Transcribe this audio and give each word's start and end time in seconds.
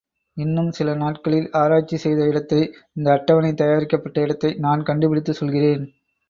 இன்னும் 0.37 0.71
சில 0.71 0.93
நாட்களில், 0.95 1.49
ஆராய்ச்சி 1.53 1.97
செய்த 1.97 2.21
இடத்தை 2.25 2.61
இந்த 2.93 3.11
அட்டவணை 3.11 3.53
தயாரிக்கப்பட்ட 3.53 4.21
இடத்தை 4.21 4.53
நான் 4.59 4.83
கண்டு 4.83 5.09
பிடித்துச் 5.09 5.35
சொல்கிறேன். 5.35 5.85